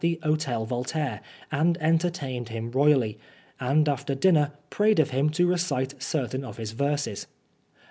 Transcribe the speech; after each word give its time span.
Oscar 0.03 0.09
Wilde 0.15 0.23
Hotel 0.31 0.65
Voltaire, 0.65 1.21
and 1.51 1.77
entertained 1.79 2.49
him 2.49 2.71
royally, 2.71 3.19
and 3.59 3.87
after 3.87 4.15
dinner 4.15 4.51
prayed 4.71 4.99
of 4.99 5.11
him 5.11 5.29
to 5.29 5.45
recite 5.45 6.01
certain 6.01 6.43
of 6.43 6.57
his 6.57 6.71
verses. 6.71 7.27